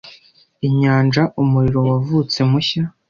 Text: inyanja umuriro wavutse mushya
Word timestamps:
inyanja 0.67 1.21
umuriro 1.41 1.79
wavutse 1.89 2.39
mushya 2.49 2.83